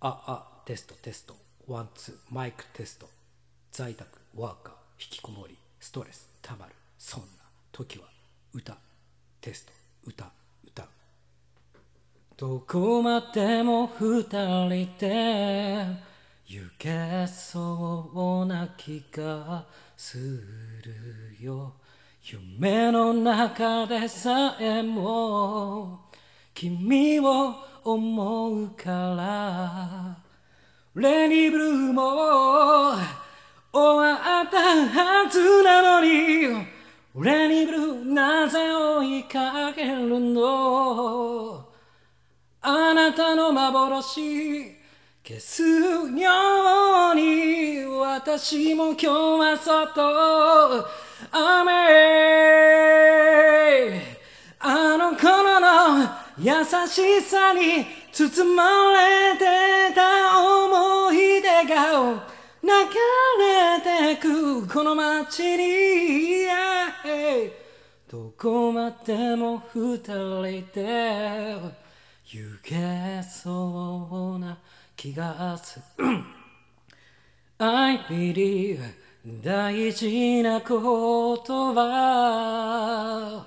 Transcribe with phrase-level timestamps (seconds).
[0.00, 1.34] ああテストテスト。
[1.66, 2.14] ワンツー。
[2.30, 3.08] マイクテスト。
[3.72, 4.72] 在宅ワーカー。
[5.00, 6.28] 引きこもりストレス。
[6.40, 6.72] たまる。
[6.98, 7.26] そんな。
[7.72, 8.04] 時は
[8.52, 8.76] 歌。
[9.40, 9.72] テスト。
[10.06, 10.30] 歌。
[10.64, 10.88] 歌
[12.36, 15.84] どこまでも二人で
[16.46, 21.72] 行けそうな気がするよ。
[22.22, 26.08] 夢の中でさえも
[26.54, 27.54] 君を
[27.84, 29.87] 思うから
[30.98, 32.96] レニブルーも
[33.72, 36.10] 終わったはずなのに
[37.22, 41.68] レニブルーなぜ追いかけるの？
[42.62, 44.76] あなたの幻
[45.22, 50.84] 消すように私も今日はそっと
[51.30, 51.70] 雨。
[54.58, 56.08] あの頃の
[56.40, 60.87] 優しさに包まれてた思い。
[62.62, 62.68] 流
[63.38, 66.46] れてくこの街に
[68.10, 71.56] どこまでも二人で
[72.24, 74.58] 行けそうな
[74.96, 76.04] 気がする。
[77.58, 78.80] I believe
[79.42, 83.46] 大事なことは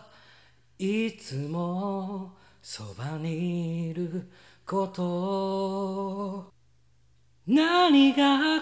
[0.77, 4.29] いつもそばにいる
[4.65, 6.60] こと。
[7.47, 8.61] 何が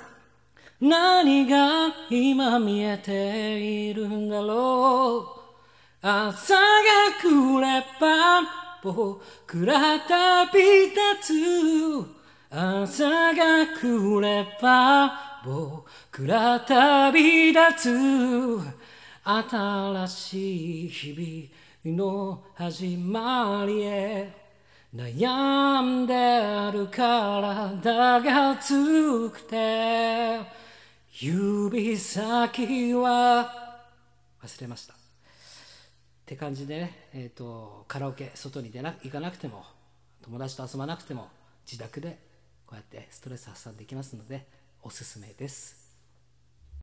[0.80, 5.40] 何が今見えているんだろ
[6.00, 6.06] う。
[6.06, 6.60] 朝が
[7.20, 8.42] 来れば
[8.82, 11.34] 僕ら旅立つ。
[12.50, 18.60] 朝が来れば僕ら旅立つ。
[19.22, 24.43] 新しい日々の始まりへ。
[24.94, 30.40] 悩んでる体が熱くて
[31.10, 33.82] 指先は
[34.40, 34.94] 忘れました。
[34.94, 34.96] っ
[36.26, 39.64] て感じでね、えーと、カラオケ外に出な行かなくても
[40.22, 41.28] 友達と遊ばなくても
[41.66, 42.16] 自宅で
[42.64, 44.46] こうやってストレス発散できますので
[44.84, 45.83] おすすめです。